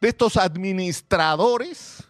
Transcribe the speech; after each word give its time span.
de 0.00 0.08
estos 0.08 0.36
administradores 0.36 2.04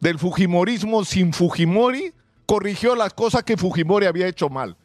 del 0.00 0.18
Fujimorismo 0.18 1.04
sin 1.04 1.32
Fujimori 1.32 2.12
corrigió 2.46 2.94
las 2.96 3.14
cosas 3.14 3.42
que 3.44 3.56
Fujimori 3.56 4.06
había 4.06 4.26
hecho 4.26 4.48
mal. 4.48 4.76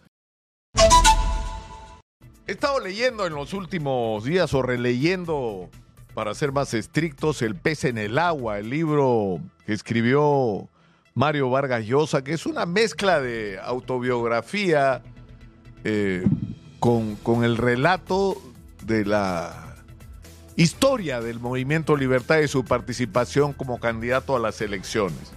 He 2.48 2.52
estado 2.52 2.80
leyendo 2.80 3.26
en 3.26 3.34
los 3.34 3.54
últimos 3.54 4.24
días 4.24 4.54
o 4.54 4.62
releyendo, 4.62 5.70
para 6.14 6.36
ser 6.36 6.52
más 6.52 6.74
estrictos, 6.76 7.42
El 7.42 7.56
pez 7.56 7.86
en 7.86 7.98
el 7.98 8.20
agua, 8.20 8.60
el 8.60 8.70
libro 8.70 9.40
que 9.66 9.74
escribió 9.74 10.70
Mario 11.16 11.50
Vargas 11.50 11.86
Llosa, 11.86 12.24
que 12.24 12.34
es 12.34 12.46
una 12.46 12.68
mezcla 12.68 13.20
de 13.20 13.60
autobiografía 13.60 15.02
eh, 15.84 16.24
con, 16.80 17.16
con 17.16 17.44
el 17.44 17.58
relato 17.58 18.40
de 18.84 19.06
la 19.06 19.65
historia 20.56 21.22
del 21.22 21.40
movimiento 21.40 21.98
Libertad 21.98 22.40
y 22.40 22.48
su 22.48 22.64
participación 22.64 23.54
como 23.54 23.80
candidato 23.80 24.36
a 24.36 24.40
las 24.40 24.62
elecciones. 24.62 25.32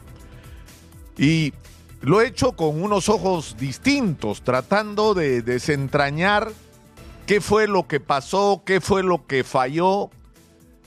Y 1.17 1.53
lo 2.01 2.21
he 2.21 2.29
hecho 2.29 2.53
con 2.53 2.83
unos 2.83 3.09
ojos 3.09 3.57
distintos, 3.59 4.43
tratando 4.43 5.15
de 5.15 5.43
desentrañar 5.43 6.53
qué 7.27 7.41
fue 7.41 7.67
lo 7.67 7.89
que 7.89 8.01
pasó, 8.01 8.63
qué 8.65 8.81
fue 8.81 9.03
lo 9.03 9.27
que 9.27 9.43
falló 9.43 10.11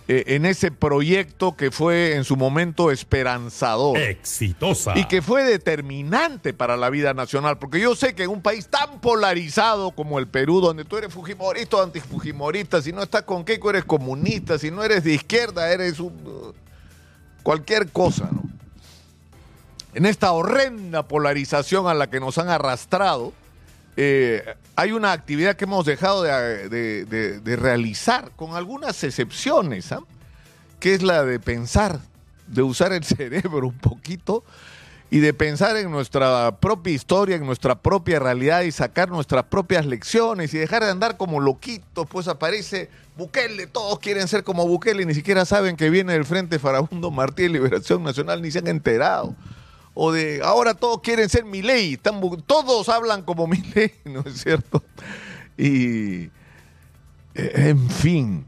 en 0.08 0.46
ese 0.46 0.72
proyecto 0.72 1.56
que 1.56 1.72
fue 1.72 2.16
en 2.16 2.24
su 2.24 2.36
momento 2.36 2.92
esperanzador. 2.92 3.98
Exitosa. 3.98 4.98
Y 4.98 5.06
que 5.06 5.22
fue 5.22 5.44
determinante 5.44 6.54
para 6.54 6.76
la 6.78 6.90
vida 6.90 7.14
nacional, 7.14 7.58
porque 7.60 7.80
yo 7.80 7.96
sé 7.96 8.14
que 8.16 8.24
en 8.24 8.30
un 8.30 8.42
país 8.42 8.68
tan 8.68 9.00
polarizado 9.00 9.92
como 9.92 10.20
el 10.20 10.28
Perú, 10.28 10.60
donde 10.60 10.86
tú 10.86 10.98
eres 10.98 11.14
fujimorista 11.14 11.78
o 11.78 11.84
antifujimorista, 11.84 12.82
si 12.82 12.92
no 12.92 13.04
estás 13.04 13.24
con 13.24 13.46
Keiko 13.46 13.70
eres 13.70 13.86
comunista, 13.86 14.58
si 14.58 14.72
no 14.72 14.84
eres 14.84 15.04
de 15.04 15.14
izquierda 15.14 15.72
eres 15.72 16.00
un, 16.00 16.54
cualquier 17.44 17.90
cosa, 17.90 18.30
¿no? 18.32 18.44
En 19.94 20.06
esta 20.06 20.32
horrenda 20.32 21.08
polarización 21.08 21.88
a 21.88 21.94
la 21.94 22.10
que 22.10 22.22
nos 22.22 22.38
han 22.38 22.48
arrastrado, 22.48 23.34
eh, 23.98 24.56
hay 24.76 24.92
una 24.92 25.12
actividad 25.12 25.56
que 25.56 25.66
hemos 25.66 25.86
dejado 25.86 26.24
de, 26.24 27.58
realizar, 27.60 28.32
con 28.36 28.56
algunas 28.56 29.04
excepciones, 29.04 29.92
¿ah? 29.92 30.02
que 30.80 30.94
es 30.94 31.04
la 31.04 31.24
de 31.24 31.40
pensar, 31.40 32.00
de 32.48 32.62
usar 32.62 32.94
el 32.94 33.04
cerebro 33.04 33.68
un 33.68 33.78
poquito 33.78 34.44
y 35.10 35.20
de 35.20 35.34
pensar 35.34 35.76
en 35.76 35.92
nuestra 35.92 36.58
propia 36.60 36.94
historia, 36.94 37.36
en 37.36 37.46
nuestra 37.46 37.76
propia 37.76 38.18
realidad 38.20 38.62
y 38.62 38.72
sacar 38.72 39.10
nuestras 39.10 39.44
propias 39.44 39.86
lecciones 39.86 40.54
y 40.54 40.58
dejar 40.58 40.84
de 40.84 40.90
andar 40.90 41.18
como 41.18 41.42
loquitos, 41.42 42.08
pues 42.08 42.30
aparece 42.30 42.90
Bukele, 43.18 43.68
todos 43.68 44.00
quieren 44.00 44.30
ser 44.30 44.46
como 44.46 44.66
Bukele 44.66 45.04
y 45.04 45.06
ni 45.06 45.14
siquiera 45.14 45.44
saben 45.44 45.76
que 45.76 45.90
viene 45.90 46.14
del 46.14 46.24
Frente 46.24 46.60
Farabundo 46.60 47.12
Martí 47.12 47.44
de 47.44 47.50
Liberación 47.50 48.04
Nacional, 48.04 48.42
ni 48.42 48.52
se 48.52 48.60
han 48.60 48.68
enterado 48.68 49.36
o 49.94 50.12
de 50.12 50.42
ahora 50.44 50.74
todos 50.74 51.02
quieren 51.02 51.28
ser 51.30 51.44
están 51.94 52.22
bu- 52.22 52.42
todos 52.46 52.88
hablan 52.90 53.24
como 53.24 53.48
Milei, 53.48 53.94
¿no 54.06 54.22
es 54.26 54.42
cierto? 54.42 54.84
Y 55.58 56.24
eh, 57.34 57.52
en 57.56 57.90
fin, 57.90 58.46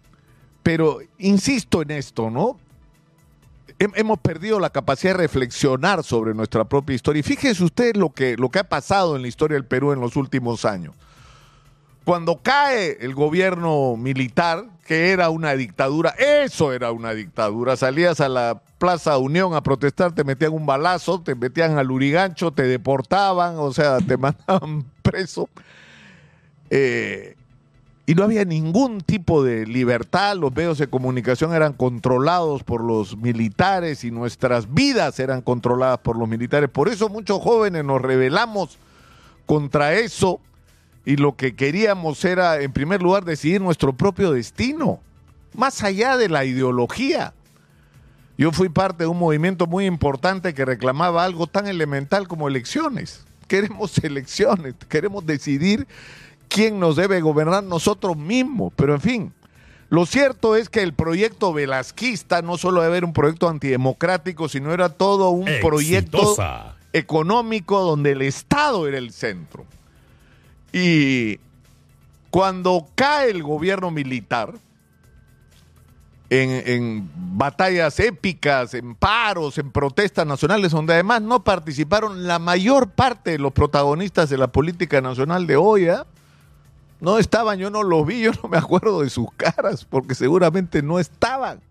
pero 0.64 1.00
insisto 1.18 1.82
en 1.82 1.92
esto, 1.92 2.30
¿no? 2.30 2.58
Hem- 3.80 3.94
Hemos 3.96 4.20
perdido 4.20 4.60
la 4.60 4.70
capacidad 4.70 5.14
de 5.14 5.18
reflexionar 5.20 6.04
sobre 6.04 6.34
nuestra 6.34 6.64
propia 6.64 6.96
historia. 6.96 7.20
Y 7.20 7.24
fíjense 7.24 7.64
ustedes 7.64 7.98
lo 7.98 8.10
que, 8.12 8.38
lo 8.38 8.50
que 8.50 8.60
ha 8.60 8.64
pasado 8.70 9.16
en 9.16 9.22
la 9.22 9.28
historia 9.28 9.56
del 9.56 9.66
Perú 9.66 9.92
en 9.92 10.00
los 10.00 10.16
últimos 10.16 10.64
años. 10.66 10.96
Cuando 12.06 12.42
cae 12.42 12.98
el 13.02 13.14
gobierno 13.16 13.96
militar, 13.98 14.66
que 14.86 15.12
era 15.12 15.30
una 15.30 15.53
dictadura, 15.53 16.14
eso 16.17 16.73
era 16.73 16.92
una 16.92 17.14
dictadura, 17.14 17.76
salías 17.78 18.20
a 18.20 18.30
la 18.30 18.62
Plaza 18.78 19.17
Unión 19.17 19.53
a 19.53 19.64
protestar, 19.64 20.14
te 20.14 20.23
metían 20.23 20.52
un 20.52 20.66
balazo, 20.66 21.22
te 21.22 21.36
metían 21.36 21.78
al 21.78 21.90
urigancho, 21.90 22.52
te 22.52 22.64
deportaban, 22.64 23.56
o 23.58 23.72
sea, 23.72 24.00
te 24.00 24.18
mandaban 24.18 24.85
preso. 25.02 25.50
Eh, 26.69 27.35
y 28.06 28.16
no 28.16 28.24
había 28.24 28.44
ningún 28.44 29.00
tipo 29.00 29.44
de 29.44 29.66
libertad, 29.66 30.35
los 30.35 30.53
medios 30.53 30.78
de 30.78 30.88
comunicación 30.88 31.53
eran 31.53 31.72
controlados 31.72 32.63
por 32.63 32.84
los 32.84 33.16
militares 33.16 34.03
y 34.03 34.12
nuestras 34.12 34.74
vidas 34.74 35.18
eran 35.19 35.41
controladas 35.41 36.00
por 36.00 36.18
los 36.18 36.28
militares. 36.28 36.69
Por 36.69 36.90
eso 36.90 37.08
muchos 37.08 37.40
jóvenes 37.41 37.85
nos 37.85 38.02
rebelamos 38.02 38.78
contra 39.46 39.94
eso 39.94 40.41
y 41.06 41.18
lo 41.18 41.36
que 41.36 41.56
queríamos 41.56 42.24
era, 42.24 42.62
en 42.62 42.72
primer 42.72 43.02
lugar, 43.02 43.25
decidir 43.25 43.62
nuestro 43.62 43.94
propio 43.94 44.31
destino, 44.31 45.00
más 45.53 45.84
allá 45.84 46.18
de 46.18 46.30
la 46.30 46.46
ideología. 46.46 47.34
Yo 48.38 48.52
fui 48.52 48.69
parte 48.69 49.03
de 49.03 49.08
un 49.08 49.19
movimiento 49.19 49.68
muy 49.68 49.86
importante 49.86 50.53
que 50.53 50.66
reclamaba 50.66 51.24
algo 51.24 51.47
tan 51.47 51.68
elemental 51.68 52.28
como 52.28 52.47
elecciones. 52.47 53.25
Queremos 53.47 53.97
elecciones, 54.00 54.74
queremos 54.90 55.25
decidir 55.25 55.86
quién 56.47 56.80
nos 56.80 56.96
debe 56.96 57.22
gobernar 57.22 57.64
nosotros 57.64 58.18
mismos. 58.18 58.74
Pero 58.75 58.96
en 58.96 59.02
fin, 59.02 59.34
lo 59.90 60.08
cierto 60.08 60.56
es 60.56 60.70
que 60.70 60.81
el 60.81 60.94
proyecto 60.94 61.53
velasquista 61.53 62.41
no 62.41 62.58
solo 62.58 62.81
debe 62.81 62.94
haber 62.94 63.06
un 63.06 63.14
proyecto 63.14 63.50
antidemocrático, 63.50 64.50
sino 64.50 64.74
era 64.74 64.90
todo 64.90 65.30
un 65.30 65.47
proyecto 65.62 66.35
económico 66.94 67.81
donde 67.81 68.14
el 68.14 68.24
Estado 68.24 68.88
era 68.88 68.97
el 68.97 69.12
centro. 69.12 69.66
Y 70.73 71.39
cuando 72.31 72.88
cae 72.95 73.29
el 73.29 73.44
gobierno 73.44 73.91
militar, 73.91 74.56
en, 76.29 77.09
batallas 77.13 78.00
épicas, 78.00 78.73
en 78.73 78.95
paros, 78.95 79.59
en 79.59 79.72
protestas 79.72 80.25
nacionales, 80.25 80.72
donde 80.72 80.94
además 80.94 81.22
no 81.22 81.44
participaron 81.44 82.25
la 82.25 82.39
mayor 82.39 82.89
parte 82.89 83.31
de 83.31 83.39
los 83.39 83.53
protagonistas 83.53 84.29
de 84.29 84.38
la 84.38 84.47
política 84.47 85.00
nacional 85.00 85.45
de 85.45 85.57
hoy, 85.57 85.88
¿ah? 85.89 86.07
No 87.00 87.19
estaban, 87.19 87.59
yo 87.59 87.69
no 87.69 87.84
los 87.84 88.05
vi, 88.07 88.22
yo 88.22 88.31
no 88.41 88.50
me 88.50 88.57
acuerdo 88.57 89.01
de 89.01 89.09
sus 89.09 89.28
caras, 89.38 89.85
porque 89.85 90.16
seguramente 90.16 90.81
no 90.81 91.00
estaban. 91.00 91.61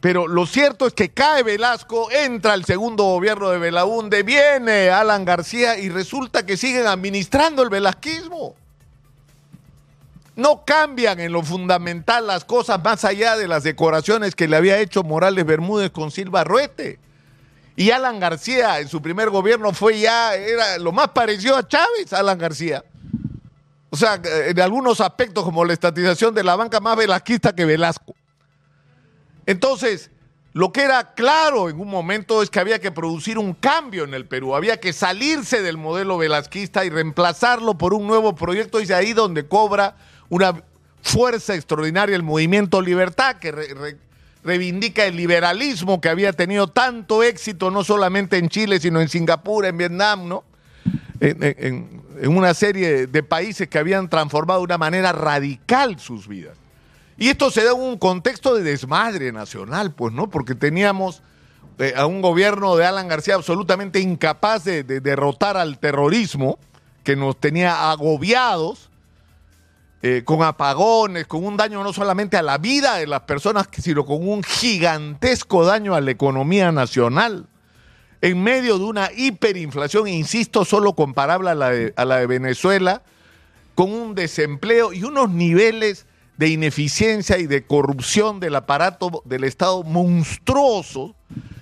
Pero 0.00 0.26
lo 0.26 0.46
cierto 0.46 0.86
es 0.86 0.94
que 0.94 1.10
cae 1.10 1.42
Velasco, 1.42 2.10
entra 2.10 2.54
el 2.54 2.64
segundo 2.64 3.04
gobierno 3.04 3.50
de 3.50 3.58
Belaúnde, 3.58 4.22
viene 4.22 4.88
Alan 4.88 5.26
García 5.26 5.78
y 5.78 5.90
resulta 5.90 6.46
que 6.46 6.56
siguen 6.56 6.86
administrando 6.86 7.62
el 7.62 7.68
velasquismo. 7.68 8.54
No 10.36 10.64
cambian 10.64 11.20
en 11.20 11.32
lo 11.32 11.42
fundamental 11.42 12.26
las 12.26 12.46
cosas 12.46 12.82
más 12.82 13.04
allá 13.04 13.36
de 13.36 13.46
las 13.46 13.62
decoraciones 13.62 14.34
que 14.34 14.48
le 14.48 14.56
había 14.56 14.78
hecho 14.78 15.02
Morales 15.02 15.44
Bermúdez 15.44 15.90
con 15.90 16.10
Silva 16.10 16.44
Ruete. 16.44 16.98
Y 17.76 17.90
Alan 17.90 18.20
García 18.20 18.80
en 18.80 18.88
su 18.88 19.02
primer 19.02 19.28
gobierno 19.28 19.74
fue 19.74 20.00
ya, 20.00 20.34
era 20.34 20.78
lo 20.78 20.92
más 20.92 21.08
parecido 21.08 21.56
a 21.56 21.68
Chávez, 21.68 22.14
Alan 22.14 22.38
García. 22.38 22.82
O 23.90 23.96
sea, 23.96 24.18
en 24.24 24.58
algunos 24.60 25.02
aspectos 25.02 25.44
como 25.44 25.64
la 25.64 25.74
estatización 25.74 26.34
de 26.34 26.44
la 26.44 26.56
banca 26.56 26.80
más 26.80 26.96
velasquista 26.96 27.54
que 27.54 27.66
Velasco. 27.66 28.14
Entonces, 29.50 30.10
lo 30.52 30.70
que 30.72 30.82
era 30.82 31.12
claro 31.14 31.68
en 31.68 31.80
un 31.80 31.88
momento 31.88 32.40
es 32.40 32.50
que 32.50 32.60
había 32.60 32.78
que 32.78 32.92
producir 32.92 33.36
un 33.36 33.52
cambio 33.52 34.04
en 34.04 34.14
el 34.14 34.24
Perú, 34.24 34.54
había 34.54 34.78
que 34.78 34.92
salirse 34.92 35.60
del 35.60 35.76
modelo 35.76 36.18
velasquista 36.18 36.84
y 36.84 36.90
reemplazarlo 36.90 37.76
por 37.76 37.92
un 37.92 38.06
nuevo 38.06 38.36
proyecto 38.36 38.78
y 38.78 38.84
es 38.84 38.92
ahí 38.92 39.12
donde 39.12 39.48
cobra 39.48 39.96
una 40.28 40.62
fuerza 41.02 41.56
extraordinaria 41.56 42.14
el 42.14 42.22
movimiento 42.22 42.80
Libertad, 42.80 43.38
que 43.38 43.50
re- 43.50 43.74
re- 43.74 43.96
reivindica 44.44 45.04
el 45.04 45.16
liberalismo 45.16 46.00
que 46.00 46.08
había 46.08 46.32
tenido 46.32 46.68
tanto 46.68 47.24
éxito 47.24 47.72
no 47.72 47.82
solamente 47.82 48.38
en 48.38 48.48
Chile, 48.48 48.78
sino 48.78 49.00
en 49.00 49.08
Singapur, 49.08 49.66
en 49.66 49.76
Vietnam, 49.76 50.28
¿no? 50.28 50.44
En 51.18 52.36
una 52.36 52.54
serie 52.54 53.08
de 53.08 53.22
países 53.24 53.66
que 53.68 53.78
habían 53.78 54.08
transformado 54.08 54.60
de 54.60 54.64
una 54.66 54.78
manera 54.78 55.10
radical 55.10 55.98
sus 55.98 56.28
vidas. 56.28 56.56
Y 57.20 57.28
esto 57.28 57.50
se 57.50 57.62
da 57.62 57.72
en 57.72 57.80
un 57.80 57.98
contexto 57.98 58.54
de 58.54 58.62
desmadre 58.62 59.30
nacional, 59.30 59.92
pues, 59.92 60.14
¿no? 60.14 60.30
Porque 60.30 60.54
teníamos 60.54 61.20
eh, 61.78 61.92
a 61.94 62.06
un 62.06 62.22
gobierno 62.22 62.76
de 62.76 62.86
Alan 62.86 63.08
García 63.08 63.34
absolutamente 63.34 64.00
incapaz 64.00 64.64
de, 64.64 64.84
de 64.84 65.00
derrotar 65.00 65.58
al 65.58 65.78
terrorismo, 65.78 66.58
que 67.04 67.16
nos 67.16 67.38
tenía 67.38 67.90
agobiados, 67.90 68.88
eh, 70.00 70.22
con 70.24 70.42
apagones, 70.42 71.26
con 71.26 71.44
un 71.44 71.58
daño 71.58 71.84
no 71.84 71.92
solamente 71.92 72.38
a 72.38 72.42
la 72.42 72.56
vida 72.56 72.96
de 72.96 73.06
las 73.06 73.20
personas, 73.20 73.68
sino 73.70 74.06
con 74.06 74.26
un 74.26 74.42
gigantesco 74.42 75.66
daño 75.66 75.94
a 75.94 76.00
la 76.00 76.12
economía 76.12 76.72
nacional. 76.72 77.48
En 78.22 78.42
medio 78.42 78.78
de 78.78 78.84
una 78.84 79.10
hiperinflación, 79.14 80.08
insisto, 80.08 80.64
solo 80.64 80.94
comparable 80.94 81.50
a 81.50 81.54
la 81.54 82.16
de 82.16 82.26
Venezuela, 82.26 83.02
con 83.74 83.92
un 83.92 84.14
desempleo 84.14 84.94
y 84.94 85.04
unos 85.04 85.28
niveles 85.28 86.06
de 86.40 86.48
ineficiencia 86.48 87.36
y 87.36 87.46
de 87.46 87.66
corrupción 87.66 88.40
del 88.40 88.56
aparato 88.56 89.22
del 89.26 89.44
Estado 89.44 89.82
monstruoso 89.82 91.14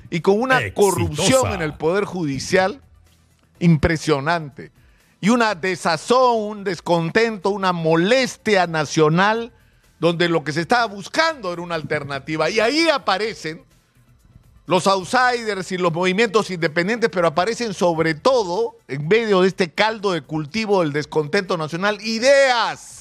y 0.08 0.20
con 0.20 0.40
una 0.40 0.60
Exitosa. 0.60 0.75
corrupción 0.75 1.52
en 1.52 1.62
el 1.62 1.75
Poder 1.75 2.04
Judicial 2.04 2.80
impresionante 3.58 4.70
y 5.20 5.30
una 5.30 5.56
desazón, 5.56 6.36
un 6.36 6.62
descontento, 6.62 7.50
una 7.50 7.72
molestia 7.72 8.69
nacional 8.69 9.52
donde 9.98 10.28
lo 10.28 10.44
que 10.44 10.52
se 10.52 10.60
estaba 10.60 10.84
buscando 10.84 11.52
era 11.52 11.60
una 11.60 11.74
alternativa. 11.74 12.48
Y 12.48 12.60
ahí 12.60 12.88
aparecen 12.88 13.64
los 14.66 14.86
outsiders 14.86 15.72
y 15.72 15.78
los 15.78 15.92
movimientos 15.92 16.52
independientes, 16.52 17.10
pero 17.12 17.26
aparecen 17.26 17.74
sobre 17.74 18.14
todo, 18.14 18.76
en 18.86 19.08
medio 19.08 19.40
de 19.40 19.48
este 19.48 19.72
caldo 19.72 20.12
de 20.12 20.20
cultivo 20.20 20.82
del 20.82 20.92
descontento 20.92 21.56
nacional, 21.56 22.00
ideas, 22.00 22.97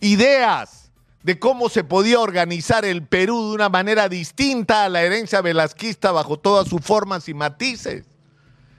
ideas 0.00 0.90
de 1.22 1.38
cómo 1.38 1.68
se 1.68 1.82
podía 1.82 2.20
organizar 2.20 2.84
el 2.84 3.02
Perú 3.02 3.48
de 3.48 3.54
una 3.56 3.68
manera 3.68 4.08
distinta 4.08 4.84
a 4.84 4.88
la 4.88 5.02
herencia 5.02 5.40
velasquista 5.40 6.12
bajo 6.12 6.38
todas 6.38 6.68
sus 6.68 6.80
formas 6.80 7.28
y 7.28 7.34
matices. 7.34 8.04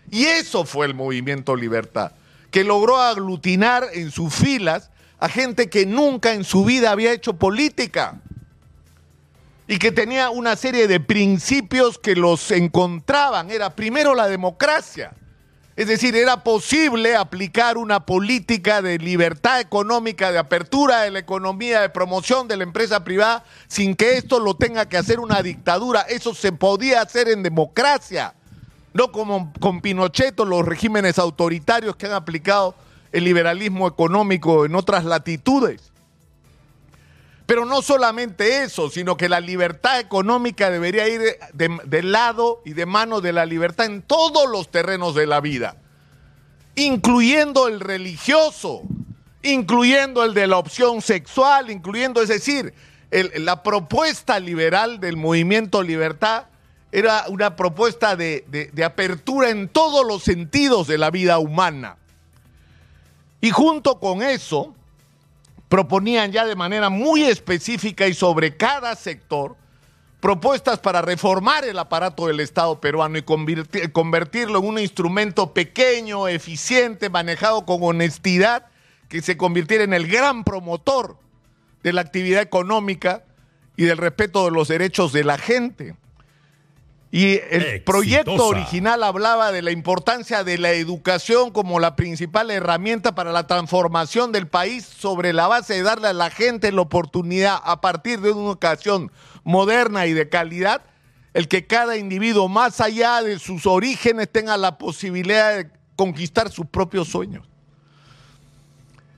Y 0.09 0.25
eso 0.25 0.63
fue 0.63 0.85
el 0.85 0.93
movimiento 0.93 1.55
Libertad, 1.55 2.13
que 2.49 2.63
logró 2.63 2.97
aglutinar 2.97 3.87
en 3.93 4.11
sus 4.11 4.33
filas 4.33 4.89
a 5.19 5.27
gente 5.27 5.69
que 5.69 5.85
nunca 5.85 6.33
en 6.33 6.43
su 6.43 6.63
vida 6.63 6.91
había 6.91 7.11
hecho 7.11 7.33
política 7.33 8.21
y 9.67 9.79
que 9.79 9.91
tenía 9.91 10.29
una 10.29 10.55
serie 10.55 10.87
de 10.87 10.99
principios 10.99 11.97
que 11.97 12.15
los 12.15 12.51
encontraban. 12.51 13.51
Era 13.51 13.75
primero 13.75 14.15
la 14.15 14.27
democracia. 14.27 15.13
Es 15.77 15.85
decir, 15.85 16.15
era 16.15 16.43
posible 16.43 17.15
aplicar 17.15 17.77
una 17.77 18.03
política 18.03 18.81
de 18.81 18.97
libertad 18.97 19.59
económica, 19.59 20.31
de 20.31 20.39
apertura 20.39 21.01
de 21.01 21.11
la 21.11 21.19
economía, 21.19 21.81
de 21.81 21.89
promoción 21.89 22.47
de 22.47 22.57
la 22.57 22.63
empresa 22.63 23.03
privada, 23.03 23.43
sin 23.67 23.95
que 23.95 24.17
esto 24.17 24.39
lo 24.39 24.55
tenga 24.55 24.89
que 24.89 24.97
hacer 24.97 25.19
una 25.19 25.43
dictadura. 25.43 26.01
Eso 26.01 26.33
se 26.33 26.51
podía 26.51 27.03
hacer 27.03 27.29
en 27.29 27.43
democracia, 27.43 28.33
no 28.93 29.11
como 29.11 29.53
con 29.59 29.81
Pinochet 29.81 30.39
o 30.39 30.45
los 30.45 30.65
regímenes 30.65 31.19
autoritarios 31.19 31.95
que 31.95 32.07
han 32.07 32.13
aplicado 32.13 32.73
el 33.11 33.25
liberalismo 33.25 33.87
económico 33.87 34.65
en 34.65 34.73
otras 34.73 35.05
latitudes. 35.05 35.91
Pero 37.47 37.63
no 37.65 37.81
solamente 37.81 38.63
eso, 38.63 38.89
sino 38.89 39.15
que 39.15 39.29
la 39.29 39.39
libertad 39.39 40.01
económica 40.01 40.69
debería 40.69 41.07
ir 41.07 41.21
del 41.53 42.11
lado 42.11 42.61
y 42.65 42.73
de 42.73 42.85
mano 42.85 43.21
de 43.21 43.31
la 43.31 43.45
libertad 43.45 43.85
en 43.85 44.01
todos 44.01 44.49
los 44.49 44.69
terrenos 44.69 45.15
de 45.15 45.27
la 45.27 45.39
vida, 45.39 45.77
incluyendo 46.75 47.69
el 47.69 47.79
religioso, 47.79 48.81
incluyendo 49.43 50.25
el 50.25 50.33
de 50.33 50.45
la 50.45 50.57
opción 50.57 51.01
sexual, 51.01 51.71
incluyendo, 51.71 52.21
es 52.21 52.27
decir, 52.27 52.73
la 53.11 53.63
propuesta 53.63 54.41
liberal 54.41 54.99
del 54.99 55.15
movimiento 55.15 55.81
libertad 55.81 56.47
era 56.91 57.27
una 57.29 57.55
propuesta 57.55 58.17
de 58.17 58.83
apertura 58.85 59.51
en 59.51 59.69
todos 59.69 60.05
los 60.05 60.21
sentidos 60.21 60.85
de 60.87 60.97
la 60.97 61.11
vida 61.11 61.39
humana. 61.39 61.95
Y 63.39 63.51
junto 63.51 64.01
con 64.01 64.21
eso, 64.21 64.75
proponían 65.69 66.31
ya 66.31 66.45
de 66.45 66.55
manera 66.55 66.89
muy 66.89 67.23
específica 67.23 68.07
y 68.07 68.13
sobre 68.13 68.55
cada 68.55 68.95
sector 68.95 69.55
propuestas 70.19 70.79
para 70.79 71.01
reformar 71.01 71.65
el 71.65 71.77
aparato 71.77 72.27
del 72.27 72.39
Estado 72.39 72.81
peruano 72.81 73.17
y 73.17 73.23
convertirlo 73.91 74.59
en 74.59 74.65
un 74.65 74.79
instrumento 74.79 75.53
pequeño, 75.53 76.27
eficiente, 76.27 77.09
manejado 77.09 77.65
con 77.65 77.83
honestidad, 77.83 78.65
que 79.09 79.21
se 79.21 79.37
convirtiera 79.37 79.83
en 79.83 79.93
el 79.93 80.07
gran 80.07 80.43
promotor 80.43 81.17
de 81.83 81.93
la 81.93 82.01
actividad 82.01 82.41
económica 82.41 83.23
y 83.77 83.85
del 83.85 83.97
respeto 83.97 84.45
de 84.45 84.51
los 84.51 84.67
derechos 84.67 85.13
de 85.13 85.23
la 85.23 85.37
gente. 85.37 85.95
Y 87.09 87.39
el 87.49 87.81
proyecto 87.83 88.47
original 88.47 89.01
hablaba 89.01 89.53
de 89.53 89.61
la 89.61 89.71
importancia 89.71 90.43
de 90.43 90.57
la 90.57 90.71
educación 90.71 91.51
como 91.51 91.79
la 91.79 91.95
principal 91.95 92.51
herramienta 92.51 93.15
para 93.15 93.31
la 93.31 93.47
transformación 93.47 94.33
del 94.33 94.47
país 94.47 94.85
sobre 94.85 95.31
la 95.31 95.47
base 95.47 95.75
de 95.75 95.83
darle 95.83 96.09
a 96.09 96.13
la 96.13 96.29
gente 96.29 96.71
la 96.73 96.81
oportunidad 96.81 97.59
a 97.63 97.79
partir 97.79 98.19
de 98.19 98.31
una 98.31 98.49
educación 98.49 99.09
moderna 99.45 100.05
y 100.05 100.11
de 100.11 100.27
calidad, 100.27 100.81
el 101.33 101.47
que 101.47 101.65
cada 101.65 101.95
individuo 101.95 102.49
más 102.49 102.81
allá 102.81 103.21
de 103.21 103.39
sus 103.39 103.65
orígenes 103.65 104.29
tenga 104.29 104.57
la 104.57 104.77
posibilidad 104.77 105.55
de 105.55 105.69
conquistar 105.95 106.51
sus 106.51 106.65
propios 106.65 107.07
sueños. 107.07 107.47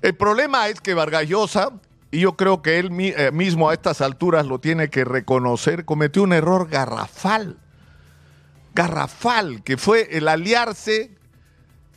El 0.03 0.15
problema 0.15 0.67
es 0.67 0.79
que 0.79 0.93
Vargas 0.93 1.27
Llosa, 1.27 1.71
y 2.11 2.19
yo 2.19 2.37
creo 2.37 2.61
que 2.61 2.77
él 2.77 2.91
eh, 2.99 3.31
mismo 3.33 3.69
a 3.69 3.73
estas 3.73 3.99
alturas 4.01 4.45
lo 4.45 4.59
tiene 4.59 4.91
que 4.91 5.05
reconocer, 5.05 5.85
cometió 5.85 6.21
un 6.21 6.33
error 6.33 6.69
garrafal 6.69 7.57
garrafal, 8.79 9.61
que 9.61 9.75
fue 9.75 10.07
el 10.11 10.29
aliarse 10.29 11.11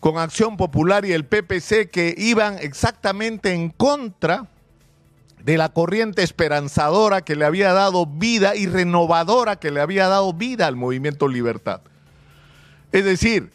con 0.00 0.18
Acción 0.18 0.56
Popular 0.56 1.04
y 1.04 1.12
el 1.12 1.24
PPC 1.24 1.88
que 1.92 2.12
iban 2.18 2.58
exactamente 2.58 3.52
en 3.52 3.68
contra 3.68 4.48
de 5.44 5.58
la 5.58 5.68
corriente 5.68 6.24
esperanzadora 6.24 7.20
que 7.20 7.36
le 7.36 7.44
había 7.44 7.72
dado 7.72 8.06
vida 8.06 8.56
y 8.56 8.66
renovadora 8.66 9.60
que 9.60 9.70
le 9.70 9.80
había 9.80 10.08
dado 10.08 10.32
vida 10.32 10.66
al 10.66 10.74
movimiento 10.74 11.28
Libertad. 11.28 11.82
Es 12.90 13.04
decir, 13.04 13.52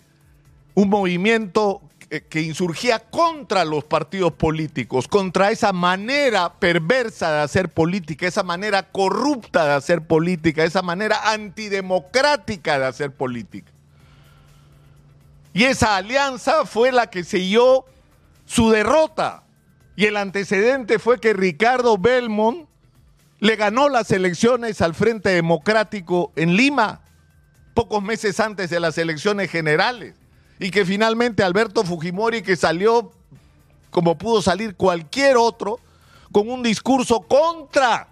un 0.74 0.90
movimiento 0.90 1.82
que 2.10 2.42
insurgía 2.42 3.00
contra 3.00 3.66
los 3.66 3.84
partidos 3.84 4.32
políticos, 4.32 5.08
contra 5.08 5.52
esa 5.52 5.74
manera 5.74 6.54
perversa 6.54 7.32
de 7.34 7.42
hacer 7.42 7.70
política, 7.70 8.26
esa 8.26 8.44
manera 8.44 8.92
corrupta 8.92 9.66
de 9.66 9.74
hacer 9.74 10.08
política, 10.08 10.64
esa 10.64 10.82
manera 10.82 11.32
antidemocrática 11.32 12.80
de 12.80 12.86
hacer 12.86 13.12
política. 13.12 13.72
Y 15.54 15.66
esa 15.66 15.98
alianza 15.98 16.66
fue 16.66 16.92
la 16.92 17.10
que 17.10 17.24
selló 17.24 17.86
su 18.46 18.70
derrota. 18.70 19.44
Y 19.96 20.06
el 20.06 20.16
antecedente 20.16 21.00
fue 21.00 21.20
que 21.20 21.34
Ricardo 21.34 21.98
Belmont 21.98 22.70
le 23.40 23.56
ganó 23.56 23.90
las 23.90 24.12
elecciones 24.12 24.82
al 24.82 24.96
Frente 24.96 25.30
Democrático 25.30 26.32
en 26.36 26.56
Lima, 26.56 27.02
pocos 27.74 28.02
meses 28.02 28.40
antes 28.40 28.70
de 28.70 28.80
las 28.80 28.98
elecciones 28.98 29.52
generales 29.52 30.16
y 30.60 30.72
que 30.72 30.86
finalmente 30.86 31.44
Alberto 31.44 31.84
Fujimori, 31.84 32.42
que 32.42 32.56
salió 32.56 33.12
como 33.92 34.18
pudo 34.18 34.42
salir 34.42 34.76
cualquier 34.76 35.38
otro, 35.38 35.80
con 36.32 36.50
un 36.50 36.62
discurso 36.62 37.22
contra 37.22 38.08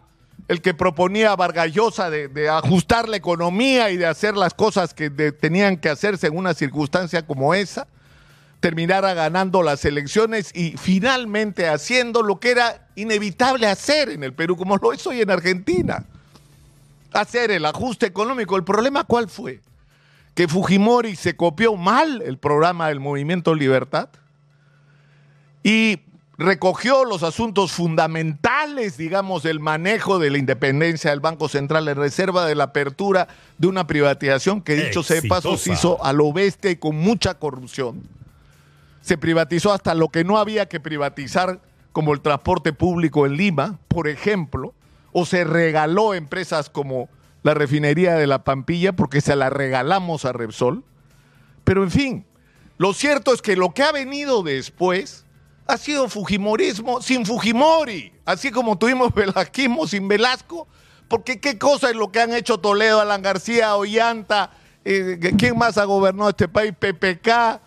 el 0.48 0.62
que 0.62 0.74
proponía 0.74 1.36
Vargallosa 1.36 2.10
de, 2.10 2.50
ajustar 2.50 3.10
la 3.10 3.18
economía 3.18 3.90
y 3.90 3.98
de 3.98 4.06
hacer 4.06 4.38
las 4.38 4.54
cosas 4.54 4.94
que 4.94 5.10
tenían 5.10 5.78
que 5.78 5.90
hacerse 5.90 6.28
en 6.28 6.38
una 6.38 6.54
circunstancia 6.54 7.26
como 7.26 7.54
esa, 7.54 7.88
terminara 8.60 9.14
ganando 9.14 9.64
las 9.64 9.86
elecciones 9.86 10.52
y 10.54 10.76
finalmente 10.78 11.68
haciendo 11.68 12.22
lo 12.22 12.40
que 12.40 12.52
era 12.52 12.88
inevitable 12.96 13.68
hacer 13.68 14.10
en 14.10 14.24
el 14.24 14.34
Perú, 14.34 14.56
como 14.56 14.78
lo 14.78 14.94
es 14.94 15.06
hoy 15.06 15.22
en 15.22 15.32
Argentina, 15.32 16.06
hacer 17.14 17.52
el 17.52 17.66
ajuste 17.66 18.06
económico. 18.06 18.56
¿El 18.56 18.64
problema 18.64 19.04
cuál 19.04 19.30
fue? 19.30 19.62
Que 20.36 20.48
Fujimori 20.50 21.16
se 21.16 21.36
copió 21.36 21.76
mal 21.76 22.22
el 22.22 22.38
programa 22.38 22.90
del 22.90 23.00
Movimiento 23.00 23.56
Libertad 23.56 24.10
y 25.64 26.02
recogió 26.38 27.06
los 27.06 27.24
asuntos 27.24 27.72
fundamentales, 27.72 28.98
digamos, 28.98 29.44
del 29.44 29.62
manejo 29.62 30.20
de 30.20 30.30
la 30.30 30.38
independencia 30.38 31.10
del 31.10 31.22
Banco 31.22 31.48
Central 31.48 31.88
en 31.88 31.96
reserva 31.96 32.46
de 32.46 32.54
la 32.54 32.66
apertura 32.66 33.30
de 33.58 33.68
una 33.68 33.88
privatización 33.88 34.62
que, 34.62 34.76
dicho 34.76 35.04
sea 35.04 35.22
de 35.22 35.28
paso, 35.30 35.56
se 35.56 35.72
hizo 35.72 36.04
a 36.04 36.12
lo 36.12 36.34
bestia 36.34 36.70
y 36.70 36.76
con 36.76 36.98
mucha 36.98 37.36
corrupción. 37.36 38.04
Se 39.02 39.18
privatizó 39.18 39.72
hasta 39.72 39.96
lo 39.96 40.10
que 40.10 40.26
no 40.26 40.38
había 40.38 40.68
que 40.68 40.82
privatizar, 40.82 41.62
como 41.94 42.14
el 42.14 42.20
transporte 42.20 42.74
público 42.74 43.26
en 43.26 43.38
Lima, 43.38 43.80
por 43.88 44.10
ejemplo, 44.10 44.74
o 45.14 45.26
se 45.26 45.46
regaló 45.46 46.14
empresas 46.14 46.70
como 46.70 47.08
la 47.46 47.54
refinería 47.54 48.16
de 48.16 48.26
la 48.26 48.44
Pampilla 48.44 48.94
porque 48.94 49.22
se 49.22 49.36
la 49.36 49.52
regalamos 49.52 50.26
a 50.26 50.34
Repsol. 50.34 50.84
Pero 51.64 51.84
en 51.84 51.92
fin, 51.92 52.26
lo 52.80 52.92
cierto 52.92 53.32
es 53.36 53.44
que 53.44 53.56
lo 53.56 53.72
que 53.72 53.84
ha 53.84 53.92
venido 53.92 54.42
después 54.42 55.26
ha 55.68 55.78
sido 55.78 56.10
Fujimorismo 56.10 57.04
sin 57.04 57.24
Fujimori, 57.24 58.12
así 58.26 58.50
como 58.50 58.80
tuvimos 58.80 59.14
Velasquismo 59.14 59.86
sin 59.86 60.08
Velasco, 60.08 60.68
porque 61.08 61.40
qué 61.40 61.60
cosa 61.60 61.92
es 61.92 61.96
lo 61.96 62.12
que 62.12 62.20
han 62.20 62.34
hecho 62.34 62.58
Toledo, 62.58 63.00
Alan 63.00 63.22
García, 63.22 63.76
Ollanta, 63.76 64.50
eh, 64.84 65.20
¿quién 65.38 65.56
más 65.56 65.78
ha 65.78 65.84
gobernado 65.84 66.32
este 66.32 66.48
país? 66.48 66.74
PPK, 66.74 67.62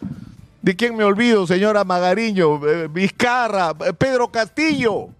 ¿de 0.60 0.74
quién 0.74 0.96
me 0.96 1.04
olvido, 1.04 1.46
señora 1.46 1.84
Magariño? 1.84 2.66
Eh, 2.66 2.88
Vizcarra, 2.88 3.78
Pedro 3.78 4.32
Castillo. 4.32 5.10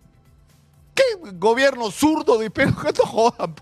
¿Qué 0.99 1.31
gobierno 1.35 1.93
zurdo 1.93 2.38
de 2.38 2.50
pero 2.50 2.75
que 2.83 2.93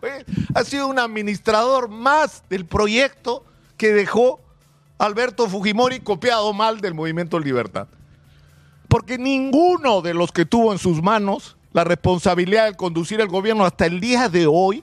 pues? 0.00 0.24
Ha 0.54 0.64
sido 0.64 0.88
un 0.88 0.98
administrador 0.98 1.90
más 1.90 2.42
del 2.48 2.64
proyecto 2.64 3.44
que 3.76 3.92
dejó 3.92 4.40
Alberto 4.96 5.46
Fujimori 5.46 6.00
copiado 6.00 6.54
mal 6.54 6.80
del 6.80 6.94
movimiento 6.94 7.38
Libertad. 7.38 7.88
Porque 8.88 9.18
ninguno 9.18 10.00
de 10.00 10.14
los 10.14 10.32
que 10.32 10.46
tuvo 10.46 10.72
en 10.72 10.78
sus 10.78 11.02
manos 11.02 11.58
la 11.74 11.84
responsabilidad 11.84 12.70
de 12.70 12.74
conducir 12.74 13.20
el 13.20 13.28
gobierno 13.28 13.66
hasta 13.66 13.84
el 13.84 14.00
día 14.00 14.30
de 14.30 14.46
hoy 14.46 14.82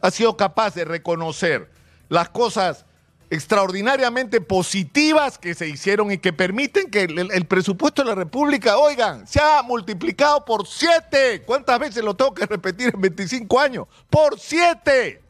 ha 0.00 0.10
sido 0.10 0.34
capaz 0.34 0.74
de 0.74 0.86
reconocer 0.86 1.70
las 2.08 2.30
cosas 2.30 2.86
extraordinariamente 3.32 4.42
positivas 4.42 5.38
que 5.38 5.54
se 5.54 5.66
hicieron 5.66 6.12
y 6.12 6.18
que 6.18 6.34
permiten 6.34 6.90
que 6.90 7.04
el, 7.04 7.46
presupuesto 7.46 8.02
de 8.02 8.08
la 8.10 8.14
República, 8.14 8.76
oigan, 8.76 9.26
se 9.26 9.40
ha 9.40 9.62
multiplicado 9.62 10.44
por 10.44 10.66
siete. 10.66 11.42
¿Cuántas 11.46 11.78
veces 11.78 12.04
lo 12.04 12.14
tengo 12.14 12.34
que 12.34 12.44
repetir 12.44 12.92
en 12.94 13.00
25 13.00 13.58
años? 13.58 13.86
Por 14.10 14.38
siete. 14.38 15.22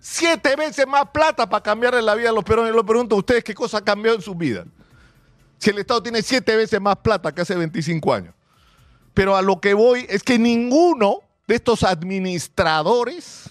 Siete 0.00 0.56
veces 0.56 0.86
más 0.86 1.10
plata 1.10 1.50
para 1.50 1.62
cambiarle 1.62 2.00
la 2.00 2.14
vida 2.14 2.30
a 2.30 2.32
los 2.32 2.44
peruanos. 2.44 2.72
Y 2.72 2.76
lo 2.76 2.86
pregunto 2.86 3.14
a 3.14 3.18
ustedes 3.18 3.44
qué 3.44 3.52
cosa 3.52 3.84
cambió 3.84 4.14
en 4.14 4.22
su 4.22 4.34
vida. 4.34 4.64
Si 5.58 5.68
el 5.68 5.78
Estado 5.80 6.02
tiene 6.02 6.22
siete 6.22 6.56
veces 6.56 6.80
más 6.80 6.96
plata 6.96 7.30
que 7.30 7.42
hace 7.42 7.54
25 7.54 8.14
años. 8.14 8.34
Pero 9.12 9.36
a 9.36 9.42
lo 9.42 9.60
que 9.60 9.74
voy 9.74 10.06
es 10.08 10.22
que 10.22 10.38
ninguno 10.38 11.18
de 11.46 11.56
estos 11.56 11.82
administradores 11.82 13.50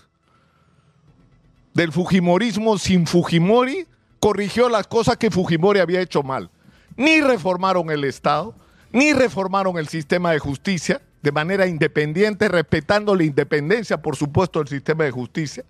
del 1.75 1.91
Fujimorismo 1.91 2.79
sin 2.79 3.05
Fujimori 3.05 3.85
corrigió 4.19 4.69
las 4.69 4.87
cosas 4.87 5.17
que 5.17 5.31
Fujimori 5.31 5.79
había 5.79 6.01
hecho 6.01 6.23
mal. 6.23 6.49
Ni 6.95 7.21
reformaron 7.21 7.89
el 7.89 8.03
Estado, 8.03 8.55
ni 8.91 9.13
reformaron 9.13 9.77
el 9.77 9.87
sistema 9.87 10.31
de 10.31 10.39
justicia 10.39 11.01
de 11.21 11.31
manera 11.31 11.67
independiente, 11.67 12.47
respetando 12.47 13.15
la 13.15 13.23
independencia, 13.23 14.01
por 14.01 14.15
supuesto, 14.15 14.59
del 14.59 14.67
sistema 14.67 15.03
de 15.03 15.11
justicia, 15.11 15.65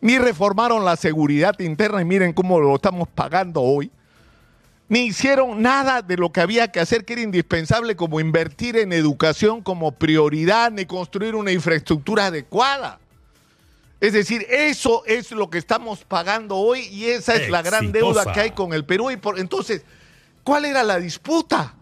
ni 0.00 0.18
reformaron 0.18 0.84
la 0.84 0.96
seguridad 0.96 1.58
interna 1.60 2.02
y 2.02 2.04
miren 2.04 2.32
cómo 2.32 2.60
lo 2.60 2.74
estamos 2.74 3.08
pagando 3.08 3.62
hoy, 3.62 3.90
ni 4.88 5.06
hicieron 5.06 5.62
nada 5.62 6.02
de 6.02 6.18
lo 6.18 6.32
que 6.32 6.42
había 6.42 6.68
que 6.68 6.80
hacer, 6.80 7.06
que 7.06 7.14
era 7.14 7.22
indispensable, 7.22 7.96
como 7.96 8.20
invertir 8.20 8.76
en 8.76 8.92
educación 8.92 9.62
como 9.62 9.92
prioridad, 9.92 10.70
ni 10.70 10.84
construir 10.84 11.34
una 11.34 11.52
infraestructura 11.52 12.26
adecuada. 12.26 12.98
Es 14.02 14.12
decir, 14.12 14.44
eso 14.50 15.04
es 15.06 15.30
lo 15.30 15.48
que 15.48 15.58
estamos 15.58 16.02
pagando 16.02 16.56
hoy 16.56 16.80
y 16.88 17.04
esa 17.04 17.36
es 17.36 17.48
la 17.48 17.62
gran 17.62 17.92
deuda 17.92 18.32
que 18.32 18.40
hay 18.40 18.50
con 18.50 18.72
el 18.72 18.84
Perú. 18.84 19.12
Y 19.12 19.16
por, 19.16 19.38
entonces, 19.38 19.84
¿cuál 20.42 20.64
era 20.64 20.82
la 20.82 20.98
disputa? 20.98 21.76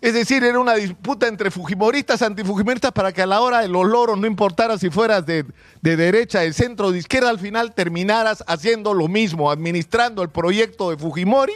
Es 0.00 0.14
decir, 0.14 0.42
era 0.42 0.58
una 0.58 0.76
disputa 0.76 1.28
entre 1.28 1.50
fujimoristas, 1.50 2.22
antifujimoristas, 2.22 2.92
para 2.92 3.12
que 3.12 3.20
a 3.20 3.26
la 3.26 3.42
hora 3.42 3.60
de 3.60 3.68
los 3.68 3.86
loros, 3.86 4.16
no 4.16 4.26
importara 4.26 4.78
si 4.78 4.88
fueras 4.88 5.26
de, 5.26 5.44
de, 5.82 5.96
derecha, 5.98 6.40
de 6.40 6.54
centro, 6.54 6.90
de 6.90 7.00
izquierda, 7.00 7.28
al 7.28 7.38
final 7.38 7.74
terminaras 7.74 8.42
haciendo 8.46 8.94
lo 8.94 9.08
mismo, 9.08 9.50
administrando 9.50 10.22
el 10.22 10.30
proyecto 10.30 10.88
de 10.88 10.96
Fujimori 10.96 11.52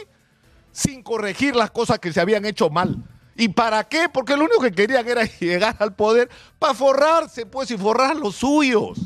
sin 0.71 1.01
corregir 1.01 1.55
las 1.55 1.71
cosas 1.71 1.97
que 1.97 2.13
se 2.13 2.21
habían 2.21 2.45
hecho 2.45 2.69
mal. 2.69 3.03
¿Y 3.35 3.49
para 3.49 3.83
qué? 3.83 4.09
Porque 4.13 4.37
lo 4.37 4.43
único 4.43 4.61
que 4.61 4.71
querían 4.71 5.07
era 5.07 5.23
llegar 5.39 5.75
al 5.79 5.95
poder 5.95 6.29
para 6.59 6.75
forrarse, 6.75 7.47
pues, 7.47 7.71
y 7.71 7.79
forrar 7.79 8.15
los 8.15 8.35
suyos. 8.35 8.99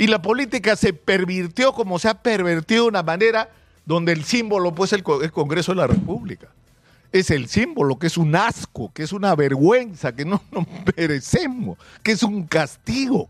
Y 0.00 0.06
la 0.06 0.22
política 0.22 0.76
se 0.76 0.94
pervirtió 0.94 1.74
como 1.74 1.98
se 1.98 2.08
ha 2.08 2.14
pervertido 2.14 2.84
de 2.84 2.88
una 2.88 3.02
manera 3.02 3.50
donde 3.84 4.12
el 4.12 4.24
símbolo, 4.24 4.74
pues, 4.74 4.94
es 4.94 4.98
el, 4.98 5.04
el 5.22 5.30
Congreso 5.30 5.72
de 5.72 5.76
la 5.76 5.86
República. 5.86 6.48
Es 7.12 7.30
el 7.30 7.48
símbolo, 7.48 7.98
que 7.98 8.06
es 8.06 8.16
un 8.16 8.34
asco, 8.34 8.90
que 8.94 9.02
es 9.02 9.12
una 9.12 9.34
vergüenza, 9.34 10.16
que 10.16 10.24
no 10.24 10.42
nos 10.52 10.66
merecemos, 10.96 11.76
que 12.02 12.12
es 12.12 12.22
un 12.22 12.46
castigo. 12.46 13.28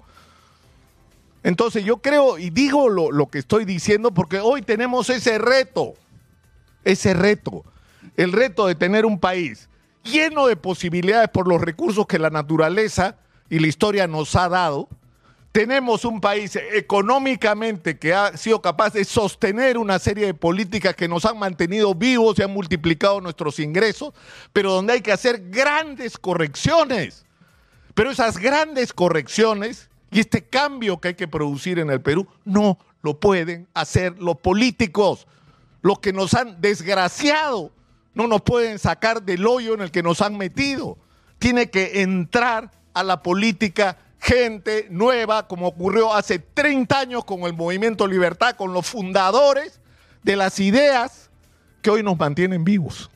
Entonces 1.43 1.85
yo 1.85 1.97
creo 1.97 2.39
y 2.39 2.50
digo 2.50 2.89
lo, 2.89 3.11
lo, 3.11 3.27
que 3.27 3.41
estoy 3.41 3.65
diciendo 3.65 4.15
porque 4.15 4.39
hoy 4.39 4.62
tenemos 4.62 5.11
ese 5.11 5.39
reto, 5.39 5.95
ese 6.85 7.15
reto, 7.15 7.65
el 8.17 8.31
reto 8.31 8.69
de 8.69 8.77
tener 8.77 9.07
un 9.07 9.19
país 9.19 9.69
lleno 10.05 10.47
de 10.47 10.55
posibilidades 10.55 11.31
por 11.31 11.49
los 11.49 11.61
recursos 11.61 12.07
que 12.07 12.21
la 12.21 12.31
naturaleza 12.31 13.17
y 13.49 13.59
la 13.59 13.67
historia 13.67 14.07
nos 14.07 14.37
ha 14.37 14.49
dado, 14.49 14.89
tenemos 15.52 16.04
un 16.04 16.21
país 16.21 16.57
económicamente 16.73 17.99
que 17.99 18.14
ha 18.14 18.37
sido 18.37 18.62
capaz 18.62 18.92
de 18.92 19.04
sostener 19.04 19.78
una 19.78 19.99
serie 19.99 20.26
de 20.26 20.35
políticas 20.35 20.95
que 20.95 21.09
nos 21.09 21.25
han 21.25 21.38
mantenido 21.38 21.95
vivos 21.95 22.38
y 22.38 22.42
han 22.42 22.52
multiplicado 22.52 23.21
nuestros 23.21 23.59
ingresos, 23.59 24.14
pero 24.52 24.73
donde 24.73 24.92
hay 24.95 25.00
que 25.00 25.12
hacer 25.12 25.50
grandes 25.50 26.19
correcciones. 26.19 27.26
Pero 27.95 28.12
esas 28.12 28.38
grandes 28.38 28.92
correcciones 28.92 29.90
y 30.12 30.21
este 30.21 30.45
cambio 30.45 31.00
que 31.00 31.09
hay 31.09 31.14
que 31.14 31.28
producir 31.28 31.80
en 31.80 31.90
el 31.90 32.00
Perú 32.00 32.28
no 32.45 32.78
lo 33.02 33.19
pueden 33.19 33.66
hacer 33.75 34.19
los 34.19 34.38
políticos, 34.38 35.26
los 35.83 35.99
que 35.99 36.12
nos 36.12 36.35
han 36.35 36.61
desgraciado, 36.61 37.73
no 38.14 38.28
nos 38.28 38.42
pueden 38.42 38.78
sacar 38.78 39.23
del 39.23 39.47
hoyo 39.47 39.75
en 39.75 39.80
el 39.80 39.90
que 39.90 40.02
nos 40.02 40.21
han 40.21 40.37
metido. 40.37 40.97
Tiene 41.40 41.71
que 41.71 42.02
entrar 42.02 42.71
a 42.95 43.02
la 43.02 43.23
política 43.23 43.97
gente 44.21 44.87
nueva, 44.91 45.49
como 45.49 45.69
ocurrió 45.69 46.15
hace 46.15 46.39
30 46.39 46.99
años 46.99 47.25
con 47.25 47.41
el 47.43 47.55
Movimiento 47.55 48.07
Libertad, 48.07 48.55
con 48.55 48.73
los 48.73 48.87
fundadores 48.87 49.81
de 50.23 50.37
las 50.37 50.61
ideas 50.61 51.31
que 51.83 51.91
hoy 51.91 52.03
nos 52.03 52.19
mantienen 52.19 52.62
vivos. 52.62 53.11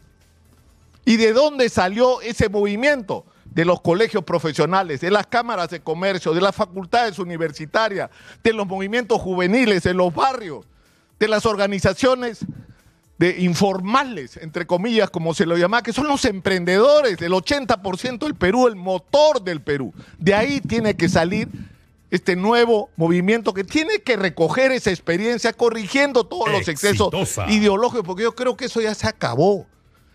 ¿Y 1.04 1.16
de 1.16 1.32
dónde 1.32 1.68
salió 1.68 2.20
ese 2.22 2.48
movimiento? 2.48 3.26
De 3.44 3.64
los 3.64 3.82
colegios 3.82 4.24
profesionales, 4.24 5.00
de 5.00 5.12
las 5.12 5.26
cámaras 5.26 5.68
de 5.68 5.80
comercio, 5.80 6.32
de 6.32 6.40
las 6.40 6.56
facultades 6.56 7.18
universitarias, 7.20 8.10
de 8.42 8.52
los 8.52 8.66
movimientos 8.66 9.20
juveniles, 9.20 9.84
de 9.84 9.94
los 9.94 10.12
barrios, 10.12 10.66
de 11.20 11.28
las 11.28 11.46
organizaciones 11.46 12.44
de 13.18 13.40
informales, 13.40 14.36
entre 14.38 14.66
comillas, 14.66 15.10
como 15.10 15.34
se 15.34 15.46
lo 15.46 15.56
llama, 15.56 15.82
que 15.82 15.92
son 15.92 16.08
los 16.08 16.24
emprendedores, 16.24 17.20
el 17.22 17.32
80% 17.32 18.18
del 18.18 18.34
Perú, 18.34 18.66
el 18.66 18.76
motor 18.76 19.42
del 19.42 19.60
Perú. 19.60 19.92
De 20.18 20.34
ahí 20.34 20.60
tiene 20.60 20.96
que 20.96 21.08
salir 21.08 21.48
este 22.10 22.36
nuevo 22.36 22.90
movimiento 22.96 23.54
que 23.54 23.64
tiene 23.64 24.00
que 24.00 24.16
recoger 24.16 24.72
esa 24.72 24.90
experiencia 24.90 25.52
corrigiendo 25.52 26.24
todos 26.24 26.48
los 26.50 26.68
excesos 26.68 27.10
ideológicos, 27.48 28.04
porque 28.04 28.22
yo 28.24 28.34
creo 28.34 28.56
que 28.56 28.66
eso 28.66 28.80
ya 28.80 28.94
se 28.94 29.06
acabó. 29.06 29.66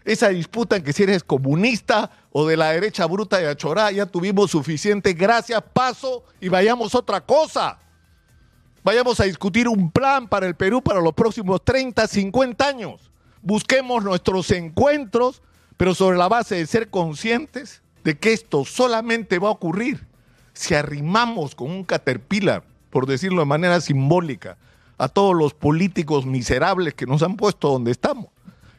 Esa 0.05 0.29
disputa 0.29 0.75
en 0.75 0.83
que 0.83 0.93
si 0.93 1.03
eres 1.03 1.23
comunista 1.23 2.09
o 2.31 2.47
de 2.47 2.57
la 2.57 2.71
derecha 2.71 3.05
bruta 3.05 3.37
de 3.37 3.49
Achorá, 3.49 3.91
ya 3.91 4.05
tuvimos 4.05 4.51
suficiente. 4.51 5.13
Gracias, 5.13 5.61
paso 5.73 6.23
y 6.39 6.47
vayamos 6.47 6.95
a 6.95 6.99
otra 6.99 7.21
cosa. 7.21 7.77
Vayamos 8.83 9.19
a 9.19 9.25
discutir 9.25 9.67
un 9.67 9.91
plan 9.91 10.27
para 10.27 10.47
el 10.47 10.55
Perú 10.55 10.81
para 10.81 11.01
los 11.01 11.13
próximos 11.13 11.63
30, 11.63 12.07
50 12.07 12.65
años. 12.65 13.11
Busquemos 13.41 14.03
nuestros 14.03 14.51
encuentros, 14.51 15.41
pero 15.77 15.93
sobre 15.93 16.17
la 16.17 16.27
base 16.27 16.55
de 16.55 16.65
ser 16.65 16.89
conscientes 16.89 17.81
de 18.03 18.17
que 18.17 18.33
esto 18.33 18.63
solamente 18.65 19.39
va 19.39 19.49
a 19.49 19.51
ocurrir 19.51 20.07
si 20.53 20.75
arrimamos 20.75 21.55
con 21.55 21.71
un 21.71 21.83
caterpillar, 21.83 22.63
por 22.89 23.05
decirlo 23.05 23.41
de 23.41 23.45
manera 23.45 23.81
simbólica, 23.81 24.57
a 24.97 25.07
todos 25.07 25.35
los 25.35 25.53
políticos 25.53 26.25
miserables 26.25 26.93
que 26.93 27.05
nos 27.05 27.21
han 27.21 27.35
puesto 27.35 27.69
donde 27.69 27.91
estamos 27.91 28.27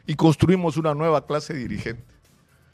y 0.05 0.15
construimos 0.15 0.77
una 0.77 0.93
nueva 0.93 1.25
clase 1.25 1.53
dirigente. 1.53 2.03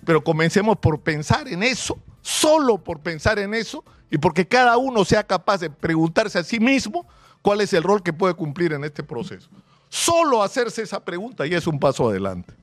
Pero 0.06 0.24
comencemos 0.24 0.78
por 0.78 1.02
pensar 1.02 1.48
en 1.48 1.64
eso, 1.64 1.98
solo 2.22 2.78
por 2.78 3.00
pensar 3.00 3.40
en 3.40 3.54
eso, 3.54 3.84
y 4.10 4.18
porque 4.18 4.48
cada 4.48 4.78
uno 4.78 5.04
sea 5.06 5.24
capaz 5.24 5.60
de 5.60 5.70
preguntarse 5.70 6.40
a 6.40 6.44
sí 6.44 6.60
mismo 6.60 7.06
cuál 7.42 7.62
es 7.62 7.74
el 7.74 7.84
rol 7.84 8.04
que 8.04 8.14
puede 8.14 8.34
cumplir 8.34 8.74
en 8.74 8.84
este 8.84 9.04
proceso. 9.04 9.50
Solo 9.90 10.44
hacerse 10.44 10.82
esa 10.82 11.04
pregunta 11.04 11.46
y 11.48 11.54
es 11.54 11.68
un 11.68 11.80
paso 11.80 12.10
adelante. 12.10 12.54